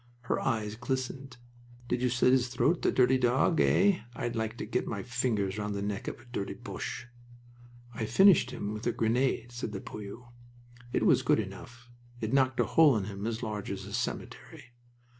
[0.21, 1.37] Her eyes glistened.
[1.87, 3.61] "Did you slit his throat, the dirty dog?
[3.61, 7.05] Eh, I'd like to get my fingers round the neck of a dirty Boche!"
[7.93, 10.25] "I finished him with a grenade," said the poilu.
[10.91, 11.91] "It was good enough.
[12.19, 14.73] It knocked a hole in him as large as a cemetery.